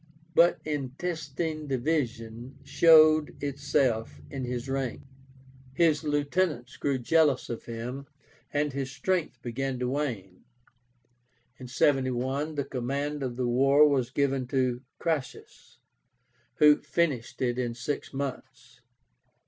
[0.33, 5.05] But intestine division showed itself in his ranks;
[5.75, 8.07] his lieutenants grew jealous of him,
[8.51, 10.43] and his strength began to wane.
[11.59, 15.77] In 71 the command of the war was given to CRASSUS,
[16.55, 18.81] who finished it in six months.